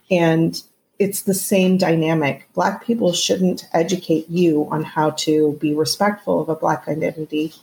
And 0.09 0.61
it's 0.99 1.23
the 1.23 1.33
same 1.33 1.77
dynamic. 1.77 2.47
Black 2.53 2.83
people 2.83 3.13
shouldn't 3.13 3.65
educate 3.73 4.29
you 4.29 4.67
on 4.71 4.83
how 4.83 5.11
to 5.11 5.57
be 5.61 5.73
respectful 5.73 6.41
of 6.41 6.49
a 6.49 6.55
Black 6.55 6.87
identity. 6.87 7.53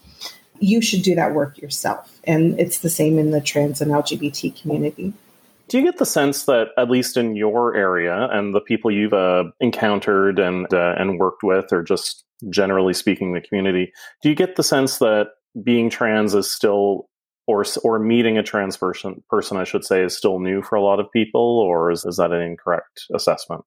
You 0.60 0.80
should 0.80 1.02
do 1.02 1.14
that 1.14 1.34
work 1.34 1.58
yourself. 1.58 2.20
And 2.24 2.58
it's 2.58 2.78
the 2.78 2.90
same 2.90 3.18
in 3.18 3.30
the 3.30 3.40
trans 3.40 3.80
and 3.80 3.90
LGBT 3.90 4.60
community. 4.60 5.12
Do 5.68 5.78
you 5.78 5.84
get 5.84 5.98
the 5.98 6.06
sense 6.06 6.44
that, 6.44 6.68
at 6.76 6.90
least 6.90 7.16
in 7.16 7.36
your 7.36 7.74
area 7.74 8.28
and 8.30 8.54
the 8.54 8.60
people 8.60 8.90
you've 8.90 9.14
uh, 9.14 9.44
encountered 9.60 10.38
and 10.38 10.72
uh, 10.72 10.94
and 10.98 11.18
worked 11.18 11.42
with, 11.42 11.72
or 11.72 11.82
just 11.82 12.24
generally 12.50 12.92
speaking, 12.92 13.32
the 13.32 13.40
community, 13.40 13.92
do 14.22 14.28
you 14.28 14.34
get 14.34 14.56
the 14.56 14.62
sense 14.62 14.98
that 14.98 15.28
being 15.62 15.88
trans 15.88 16.34
is 16.34 16.52
still 16.52 17.08
or 17.46 17.64
or 17.82 17.98
meeting 17.98 18.36
a 18.38 18.42
trans 18.42 18.76
person 18.76 19.22
person 19.28 19.56
I 19.56 19.64
should 19.64 19.84
say 19.84 20.02
is 20.02 20.16
still 20.16 20.38
new 20.38 20.62
for 20.62 20.76
a 20.76 20.82
lot 20.82 21.00
of 21.00 21.10
people 21.12 21.58
or 21.58 21.90
is, 21.90 22.04
is 22.04 22.16
that 22.16 22.32
an 22.32 22.42
incorrect 22.42 23.04
assessment? 23.14 23.64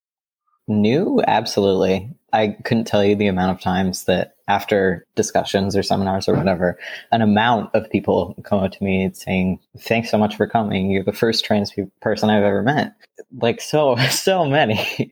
New, 0.68 1.22
absolutely. 1.28 2.10
I 2.34 2.58
couldn't 2.66 2.86
tell 2.86 3.04
you 3.04 3.16
the 3.16 3.28
amount 3.28 3.56
of 3.56 3.62
times 3.62 4.04
that 4.04 4.36
after 4.50 5.06
discussions 5.16 5.76
or 5.78 5.84
seminars 5.84 6.28
or 6.28 6.36
whatever, 6.36 6.78
an 7.12 7.22
amount 7.22 7.74
of 7.74 7.90
people 7.90 8.36
come 8.44 8.60
up 8.60 8.72
to 8.74 8.84
me 8.84 9.10
saying, 9.14 9.60
"Thanks 9.80 10.10
so 10.12 10.18
much 10.18 10.36
for 10.36 10.46
coming. 10.46 10.92
You're 10.92 11.04
the 11.04 11.14
first 11.14 11.46
trans 11.46 11.74
person 12.02 12.30
I've 12.30 12.44
ever 12.44 12.64
met." 12.64 12.94
Like 13.40 13.62
so, 13.62 13.96
so 14.10 14.46
many. 14.46 15.12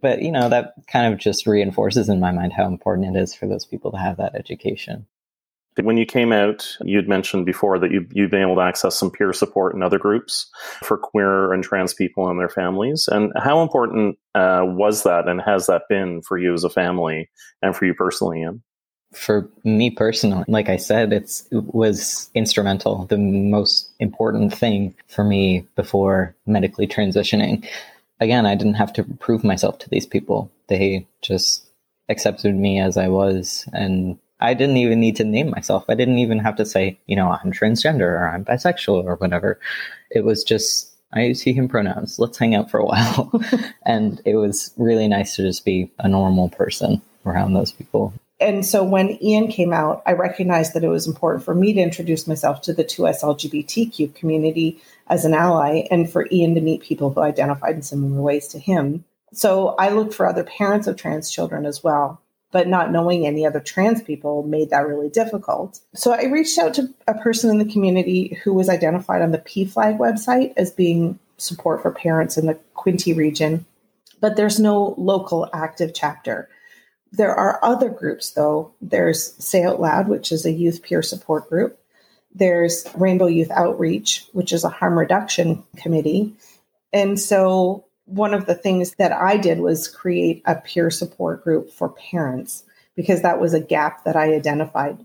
but 0.00 0.22
you 0.22 0.30
know 0.30 0.48
that 0.48 0.74
kind 0.88 1.12
of 1.12 1.18
just 1.18 1.46
reinforces 1.46 2.08
in 2.08 2.20
my 2.20 2.30
mind 2.30 2.52
how 2.52 2.66
important 2.66 3.16
it 3.16 3.20
is 3.20 3.34
for 3.34 3.46
those 3.46 3.64
people 3.64 3.90
to 3.92 3.98
have 3.98 4.16
that 4.18 4.34
education. 4.36 5.06
When 5.80 5.96
you 5.96 6.04
came 6.04 6.32
out, 6.32 6.76
you'd 6.82 7.08
mentioned 7.08 7.46
before 7.46 7.78
that 7.78 7.90
you, 7.90 8.06
you've 8.12 8.30
been 8.30 8.42
able 8.42 8.56
to 8.56 8.62
access 8.62 8.98
some 8.98 9.10
peer 9.10 9.32
support 9.32 9.74
in 9.74 9.82
other 9.82 9.98
groups 9.98 10.50
for 10.82 10.98
queer 10.98 11.52
and 11.52 11.64
trans 11.64 11.94
people 11.94 12.28
and 12.28 12.38
their 12.38 12.48
families. 12.48 13.08
And 13.10 13.32
how 13.36 13.62
important 13.62 14.18
uh, 14.34 14.62
was 14.64 15.02
that 15.04 15.28
and 15.28 15.40
has 15.40 15.66
that 15.66 15.82
been 15.88 16.22
for 16.22 16.38
you 16.38 16.52
as 16.52 16.64
a 16.64 16.70
family 16.70 17.30
and 17.62 17.74
for 17.74 17.86
you 17.86 17.94
personally, 17.94 18.40
Ian? 18.40 18.62
For 19.14 19.48
me 19.64 19.90
personally, 19.90 20.44
like 20.48 20.68
I 20.68 20.76
said, 20.76 21.12
it 21.12 21.42
was 21.50 22.30
instrumental, 22.34 23.04
the 23.06 23.18
most 23.18 23.90
important 23.98 24.54
thing 24.54 24.94
for 25.08 25.22
me 25.22 25.66
before 25.76 26.34
medically 26.46 26.86
transitioning. 26.86 27.66
Again, 28.20 28.46
I 28.46 28.54
didn't 28.54 28.74
have 28.74 28.92
to 28.94 29.04
prove 29.04 29.44
myself 29.44 29.78
to 29.80 29.90
these 29.90 30.06
people. 30.06 30.50
They 30.68 31.06
just 31.20 31.66
accepted 32.08 32.54
me 32.54 32.80
as 32.80 32.96
I 32.96 33.08
was 33.08 33.68
and 33.72 34.18
I 34.42 34.54
didn't 34.54 34.76
even 34.76 34.98
need 34.98 35.16
to 35.16 35.24
name 35.24 35.50
myself. 35.50 35.84
I 35.88 35.94
didn't 35.94 36.18
even 36.18 36.40
have 36.40 36.56
to 36.56 36.66
say, 36.66 36.98
you 37.06 37.14
know, 37.14 37.30
I'm 37.30 37.52
transgender 37.52 38.00
or 38.00 38.28
I'm 38.28 38.44
bisexual 38.44 39.04
or 39.04 39.14
whatever. 39.16 39.60
It 40.10 40.24
was 40.24 40.42
just, 40.42 40.92
I 41.12 41.22
use 41.22 41.40
he, 41.40 41.52
him 41.52 41.68
pronouns. 41.68 42.18
Let's 42.18 42.38
hang 42.38 42.56
out 42.56 42.68
for 42.68 42.80
a 42.80 42.84
while. 42.84 43.32
and 43.86 44.20
it 44.24 44.34
was 44.34 44.74
really 44.76 45.06
nice 45.06 45.36
to 45.36 45.42
just 45.42 45.64
be 45.64 45.92
a 46.00 46.08
normal 46.08 46.48
person 46.48 47.00
around 47.24 47.52
those 47.52 47.70
people. 47.70 48.12
And 48.40 48.66
so 48.66 48.82
when 48.82 49.22
Ian 49.22 49.46
came 49.46 49.72
out, 49.72 50.02
I 50.06 50.12
recognized 50.14 50.74
that 50.74 50.82
it 50.82 50.88
was 50.88 51.06
important 51.06 51.44
for 51.44 51.54
me 51.54 51.72
to 51.74 51.80
introduce 51.80 52.26
myself 52.26 52.62
to 52.62 52.72
the 52.72 52.82
2S 52.82 53.22
LGBTQ 53.22 54.12
community 54.16 54.80
as 55.06 55.24
an 55.24 55.34
ally 55.34 55.86
and 55.92 56.10
for 56.10 56.26
Ian 56.32 56.56
to 56.56 56.60
meet 56.60 56.82
people 56.82 57.12
who 57.12 57.20
identified 57.20 57.76
in 57.76 57.82
similar 57.82 58.20
ways 58.20 58.48
to 58.48 58.58
him. 58.58 59.04
So 59.32 59.76
I 59.78 59.90
looked 59.90 60.14
for 60.14 60.26
other 60.26 60.42
parents 60.42 60.88
of 60.88 60.96
trans 60.96 61.30
children 61.30 61.64
as 61.64 61.84
well 61.84 62.20
but 62.52 62.68
not 62.68 62.92
knowing 62.92 63.26
any 63.26 63.44
other 63.44 63.58
trans 63.58 64.02
people 64.02 64.44
made 64.44 64.70
that 64.70 64.86
really 64.86 65.08
difficult. 65.08 65.80
So 65.94 66.12
I 66.12 66.24
reached 66.26 66.58
out 66.58 66.74
to 66.74 66.88
a 67.08 67.14
person 67.14 67.50
in 67.50 67.58
the 67.58 67.72
community 67.72 68.38
who 68.44 68.54
was 68.54 68.68
identified 68.68 69.22
on 69.22 69.32
the 69.32 69.38
PFLAG 69.38 69.98
website 69.98 70.52
as 70.56 70.70
being 70.70 71.18
support 71.38 71.82
for 71.82 71.90
parents 71.90 72.36
in 72.36 72.46
the 72.46 72.58
Quinte 72.76 73.16
region, 73.16 73.64
but 74.20 74.36
there's 74.36 74.60
no 74.60 74.94
local 74.98 75.48
active 75.52 75.92
chapter. 75.94 76.48
There 77.10 77.34
are 77.34 77.62
other 77.64 77.88
groups, 77.88 78.30
though. 78.30 78.72
There's 78.80 79.34
Say 79.44 79.64
Out 79.64 79.80
Loud, 79.80 80.08
which 80.08 80.30
is 80.30 80.46
a 80.46 80.52
youth 80.52 80.82
peer 80.82 81.02
support 81.02 81.48
group. 81.48 81.78
There's 82.34 82.86
Rainbow 82.94 83.26
Youth 83.26 83.50
Outreach, 83.50 84.24
which 84.32 84.52
is 84.52 84.64
a 84.64 84.70
harm 84.70 84.98
reduction 84.98 85.62
committee. 85.76 86.34
And 86.92 87.18
so, 87.18 87.84
one 88.06 88.34
of 88.34 88.46
the 88.46 88.54
things 88.54 88.94
that 88.98 89.12
I 89.12 89.36
did 89.36 89.60
was 89.60 89.88
create 89.88 90.42
a 90.44 90.56
peer 90.56 90.90
support 90.90 91.44
group 91.44 91.70
for 91.70 91.88
parents 91.88 92.64
because 92.96 93.22
that 93.22 93.40
was 93.40 93.54
a 93.54 93.60
gap 93.60 94.04
that 94.04 94.16
I 94.16 94.34
identified. 94.34 95.04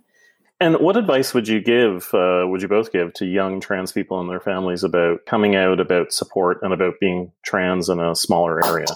And 0.60 0.76
what 0.80 0.98
advice 0.98 1.34
would 1.36 1.48
you 1.48 1.62
give, 1.62 2.10
uh, 2.14 2.46
would 2.48 2.64
you 2.64 2.68
both 2.68 2.92
give 2.92 3.14
to 3.14 3.26
young 3.26 3.62
trans 3.62 3.92
people 3.92 4.20
and 4.20 4.30
their 4.30 4.40
families 4.40 4.84
about 4.84 5.26
coming 5.28 5.56
out, 5.56 5.80
about 5.80 6.12
support, 6.12 6.60
and 6.64 6.74
about 6.74 6.96
being 7.00 7.32
trans 7.44 7.90
in 7.90 8.00
a 8.00 8.16
smaller 8.16 8.66
area? 8.66 8.88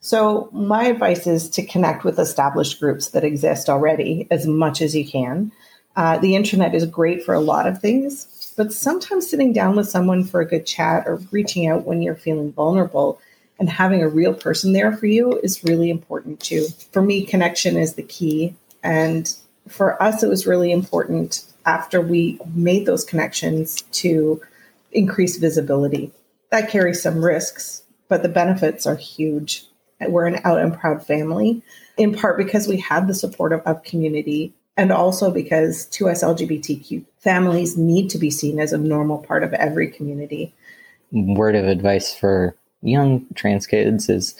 So, 0.00 0.48
my 0.52 0.84
advice 0.84 1.26
is 1.26 1.50
to 1.50 1.66
connect 1.66 2.04
with 2.04 2.18
established 2.18 2.80
groups 2.80 3.08
that 3.08 3.24
exist 3.24 3.68
already 3.68 4.26
as 4.30 4.46
much 4.46 4.80
as 4.80 4.96
you 4.96 5.06
can. 5.06 5.52
Uh, 5.96 6.18
the 6.18 6.34
internet 6.34 6.74
is 6.74 6.86
great 6.86 7.22
for 7.24 7.34
a 7.34 7.40
lot 7.40 7.66
of 7.66 7.80
things, 7.80 8.54
but 8.56 8.72
sometimes 8.72 9.28
sitting 9.28 9.52
down 9.52 9.76
with 9.76 9.88
someone 9.88 10.24
for 10.24 10.40
a 10.40 10.46
good 10.46 10.64
chat 10.64 11.04
or 11.06 11.16
reaching 11.30 11.66
out 11.66 11.84
when 11.84 12.00
you're 12.00 12.14
feeling 12.14 12.52
vulnerable 12.52 13.18
and 13.58 13.68
having 13.68 14.02
a 14.02 14.08
real 14.08 14.34
person 14.34 14.72
there 14.72 14.92
for 14.92 15.06
you 15.06 15.38
is 15.42 15.64
really 15.64 15.90
important 15.90 16.40
too. 16.40 16.66
For 16.92 17.02
me, 17.02 17.24
connection 17.24 17.76
is 17.76 17.94
the 17.94 18.02
key. 18.02 18.54
And 18.82 19.34
for 19.68 20.00
us, 20.02 20.22
it 20.22 20.28
was 20.28 20.46
really 20.46 20.70
important 20.70 21.44
after 21.64 22.00
we 22.00 22.38
made 22.54 22.86
those 22.86 23.04
connections 23.04 23.82
to 23.92 24.40
increase 24.92 25.36
visibility. 25.36 26.12
That 26.50 26.70
carries 26.70 27.02
some 27.02 27.24
risks, 27.24 27.82
but 28.08 28.22
the 28.22 28.28
benefits 28.28 28.86
are 28.86 28.96
huge. 28.96 29.66
We're 30.00 30.26
an 30.26 30.40
out 30.44 30.60
and 30.60 30.78
proud 30.78 31.04
family, 31.04 31.62
in 31.96 32.14
part 32.14 32.36
because 32.36 32.68
we 32.68 32.76
have 32.80 33.08
the 33.08 33.14
support 33.14 33.52
of, 33.52 33.60
of 33.62 33.82
community 33.82 34.52
and 34.76 34.92
also 34.92 35.30
because 35.30 35.86
2S 35.86 36.22
LGBTQ 36.22 37.04
families 37.18 37.78
need 37.78 38.10
to 38.10 38.18
be 38.18 38.30
seen 38.30 38.60
as 38.60 38.72
a 38.72 38.78
normal 38.78 39.18
part 39.18 39.42
of 39.42 39.54
every 39.54 39.90
community. 39.90 40.54
Word 41.12 41.54
of 41.54 41.66
advice 41.66 42.14
for 42.14 42.54
young 42.82 43.26
trans 43.34 43.66
kids 43.66 44.08
is 44.08 44.34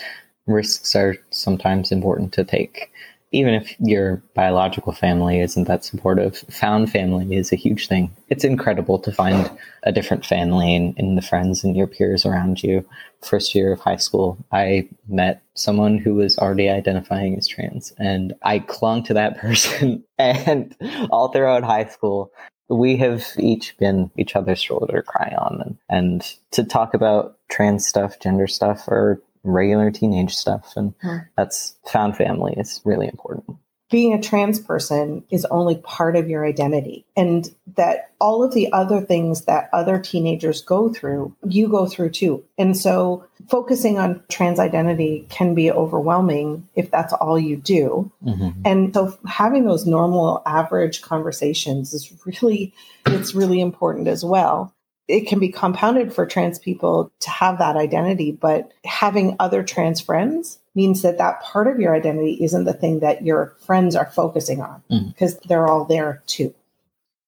risks 0.47 0.95
are 0.95 1.16
sometimes 1.31 1.90
important 1.90 2.33
to 2.33 2.45
take 2.45 2.90
even 3.33 3.55
if 3.55 3.75
your 3.81 4.23
biological 4.35 4.93
family 4.93 5.40
isn't 5.40 5.64
that 5.64 5.85
supportive, 5.85 6.38
found 6.49 6.90
family 6.90 7.37
is 7.37 7.52
a 7.52 7.57
huge 7.57 7.88
thing. 7.88 8.14
It's 8.28 8.45
incredible 8.45 8.99
to 9.00 9.12
find 9.12 9.50
a 9.83 9.93
different 9.93 10.25
family 10.25 10.75
in, 10.75 11.16
the 11.16 11.23
friends 11.23 11.64
and 11.64 11.76
your 11.76 11.87
peers 11.87 12.25
around 12.25 12.62
you. 12.62 12.85
First 13.23 13.55
year 13.55 13.73
of 13.73 13.81
high 13.81 13.97
school, 13.97 14.38
I 14.52 14.88
met 15.09 15.43
someone 15.55 15.99
who 15.99 16.14
was 16.14 16.38
already 16.38 16.69
identifying 16.69 17.37
as 17.37 17.49
trans, 17.49 17.93
and 17.99 18.35
I 18.43 18.61
clung 18.61 19.02
to 19.05 19.14
that 19.14 19.38
person. 19.40 20.05
and 20.19 20.76
all 21.11 21.28
throughout 21.28 21.64
high 21.64 21.87
school, 21.87 22.31
we 22.68 22.96
have 22.96 23.25
each 23.38 23.76
been 23.78 24.11
each 24.16 24.35
other's 24.35 24.61
shoulder 24.61 25.02
cry 25.02 25.35
on 25.38 25.61
and, 25.61 25.78
and 25.88 26.37
to 26.50 26.64
talk 26.64 26.94
about 26.94 27.38
trans 27.49 27.87
stuff, 27.87 28.18
gender 28.18 28.46
stuff, 28.46 28.88
or 28.88 29.23
regular 29.44 29.90
teenage 29.90 30.35
stuff. 30.35 30.73
And 30.76 30.94
hmm. 31.00 31.18
that's 31.37 31.76
found 31.87 32.16
family 32.16 32.54
is 32.56 32.80
really 32.85 33.06
important. 33.06 33.58
Being 33.88 34.14
a 34.14 34.20
trans 34.20 34.58
person 34.58 35.23
is 35.30 35.44
only 35.44 35.76
part 35.76 36.16
of 36.16 36.28
your 36.28 36.44
identity, 36.44 37.06
and 37.16 37.49
that 37.76 38.11
all 38.20 38.42
of 38.42 38.52
the 38.52 38.73
other 38.73 39.00
things 39.00 39.44
that 39.44 39.70
other 39.73 40.00
teenagers 40.00 40.61
go 40.61 40.92
through, 40.92 41.37
you 41.46 41.68
go 41.68 41.87
through 41.87 42.11
too. 42.11 42.42
And 42.58 42.76
so, 42.76 43.25
focusing 43.48 43.98
on 43.98 44.22
trans 44.28 44.59
identity 44.59 45.26
can 45.28 45.54
be 45.54 45.70
overwhelming 45.70 46.68
if 46.74 46.90
that's 46.90 47.12
all 47.12 47.38
you 47.38 47.56
do. 47.56 48.11
Mm-hmm. 48.24 48.61
And 48.64 48.94
so, 48.94 49.18
having 49.26 49.64
those 49.64 49.87
normal, 49.87 50.42
average 50.46 51.02
conversations 51.02 51.94
is 51.94 52.12
really, 52.24 52.72
it's 53.06 53.35
really 53.35 53.61
important 53.61 54.09
as 54.09 54.24
well 54.24 54.72
it 55.09 55.28
can 55.28 55.38
be 55.38 55.50
compounded 55.50 56.12
for 56.12 56.26
trans 56.26 56.59
people 56.59 57.12
to 57.20 57.30
have 57.30 57.59
that 57.59 57.76
identity, 57.76 58.32
but 58.32 58.72
having 58.85 59.37
other 59.38 59.62
trans 59.62 60.00
friends 60.00 60.59
means 60.74 61.02
that 61.02 61.18
that 61.18 61.40
part 61.42 61.68
of 61.68 61.78
your 61.78 61.94
identity 61.94 62.38
isn't 62.42 62.64
the 62.64 62.72
thing 62.72 63.00
that 63.00 63.24
your 63.24 63.54
friends 63.61 63.94
are 63.94 64.11
focusing 64.11 64.61
on 64.61 64.82
because 64.88 65.37
mm. 65.37 65.42
they're 65.44 65.68
all 65.68 65.85
there 65.85 66.22
too. 66.26 66.54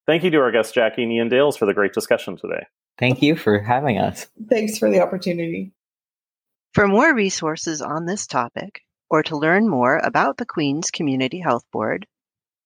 Thank 0.07 0.25
you 0.25 0.31
to 0.31 0.39
our 0.39 0.51
guests, 0.51 0.73
Jackie 0.73 1.03
and 1.03 1.13
Ian 1.13 1.29
Dales, 1.29 1.57
for 1.57 1.67
the 1.67 1.75
great 1.75 1.93
discussion 1.93 2.37
today. 2.37 2.67
Thank 2.99 3.23
you 3.23 3.37
for 3.37 3.61
having 3.61 3.99
us. 3.99 4.27
Thanks 4.49 4.79
for 4.79 4.91
the 4.91 5.01
opportunity. 5.01 5.73
For 6.75 6.87
more 6.87 7.15
resources 7.15 7.81
on 7.81 8.05
this 8.05 8.27
topic, 8.27 8.83
or 9.11 9.23
to 9.25 9.37
learn 9.37 9.69
more 9.69 9.97
about 9.97 10.37
the 10.37 10.47
Queens 10.47 10.91
Community 10.91 11.41
Health 11.41 11.65
Board, 11.73 12.07